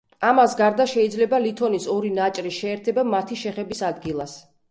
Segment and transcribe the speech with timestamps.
[0.27, 4.37] ამას გარდა, შეიძლება ლითონის ორი ნაჭრის შეერთება მათი შეხების ადგილას.